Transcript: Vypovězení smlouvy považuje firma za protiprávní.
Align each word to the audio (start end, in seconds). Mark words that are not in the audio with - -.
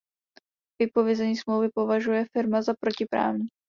Vypovězení 0.81 1.37
smlouvy 1.37 1.69
považuje 1.73 2.25
firma 2.33 2.61
za 2.61 2.73
protiprávní. 2.79 3.47